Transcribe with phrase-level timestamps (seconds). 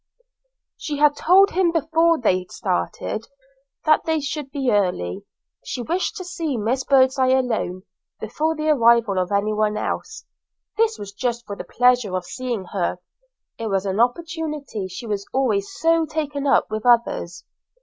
[0.01, 0.33] IV
[0.77, 3.27] She had told him before they started
[3.85, 5.27] that they should be early;
[5.63, 7.83] she wished to see Miss Birdseye alone,
[8.19, 10.25] before the arrival of any one else.
[10.75, 12.97] This was just for the pleasure of seeing her
[13.59, 17.43] it was an opportunity; she was always so taken up with others.